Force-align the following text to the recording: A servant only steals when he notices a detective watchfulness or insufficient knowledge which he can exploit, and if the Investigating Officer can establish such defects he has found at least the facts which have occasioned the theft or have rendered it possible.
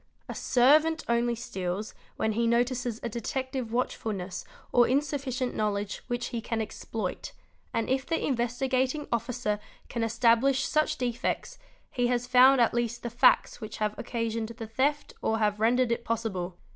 A 0.27 0.33
servant 0.33 1.03
only 1.07 1.35
steals 1.35 1.93
when 2.15 2.31
he 2.31 2.47
notices 2.47 2.99
a 3.03 3.07
detective 3.07 3.71
watchfulness 3.71 4.43
or 4.71 4.87
insufficient 4.87 5.55
knowledge 5.55 6.01
which 6.07 6.29
he 6.29 6.41
can 6.41 6.59
exploit, 6.59 7.33
and 7.71 7.87
if 7.87 8.07
the 8.07 8.25
Investigating 8.25 9.07
Officer 9.11 9.59
can 9.89 10.01
establish 10.03 10.65
such 10.65 10.97
defects 10.97 11.59
he 11.91 12.07
has 12.07 12.25
found 12.25 12.59
at 12.59 12.73
least 12.73 13.03
the 13.03 13.11
facts 13.11 13.61
which 13.61 13.77
have 13.77 13.93
occasioned 13.95 14.47
the 14.49 14.65
theft 14.65 15.13
or 15.21 15.37
have 15.37 15.59
rendered 15.59 15.91
it 15.91 16.03
possible. 16.03 16.57